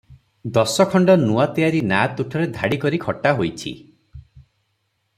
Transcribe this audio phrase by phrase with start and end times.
[0.53, 3.75] ଦଶଖଣ୍ଡ ନୂଆ ତିଆରି ନାଆ ତୁଠରେ ଧାଡ଼ି କରି ଖଟା ହୋଇଛି।